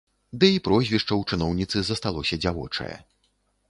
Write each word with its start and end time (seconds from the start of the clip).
Ды 0.43 0.47
і 0.53 0.61
прозвішча 0.67 1.07
ў 1.15 1.21
чыноўніцы 1.35 1.77
засталося 1.93 2.43
дзявочае. 2.45 2.93